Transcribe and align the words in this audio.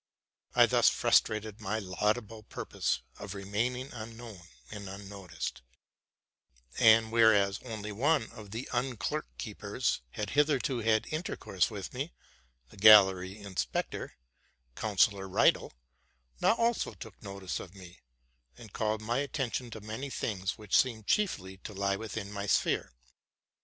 I 0.55 0.65
thus 0.65 0.89
frustrated 0.89 1.61
my 1.61 1.77
laudable 1.77 2.41
purpose 2.41 3.03
of 3.19 3.35
remaining 3.35 3.93
unknown 3.93 4.41
and 4.71 4.89
unnoticed; 4.89 5.61
and 6.79 7.11
whereas 7.11 7.59
only 7.61 7.91
one 7.91 8.31
of 8.31 8.49
the 8.49 8.67
underkeepers 8.73 10.01
had 10.09 10.31
hitherto 10.31 10.79
had 10.79 11.05
intercourse 11.11 11.69
with 11.69 11.93
me, 11.93 12.13
the 12.69 12.77
gallery 12.77 13.37
inspector, 13.37 14.15
Counsellor 14.75 15.29
Riedel, 15.29 15.71
now 16.41 16.55
also 16.55 16.95
took 16.95 17.21
notice 17.21 17.59
o1 17.59 17.75
me, 17.75 17.99
and 18.57 18.73
called 18.73 19.03
my 19.03 19.19
attention 19.19 19.69
to 19.69 19.81
many 19.81 20.09
things 20.09 20.57
which 20.57 20.75
seemed 20.75 21.05
chiefly 21.05 21.57
to 21.57 21.75
lie 21.75 21.95
within 21.95 22.31
my 22.31 22.47
sphere. 22.47 22.91